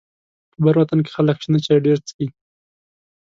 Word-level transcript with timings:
په 0.51 0.57
بر 0.63 0.75
وطن 0.79 0.99
کې 1.05 1.11
خلک 1.15 1.37
شنه 1.43 1.59
چای 1.65 1.79
ډيره 1.85 2.01
څکي. 2.07 2.27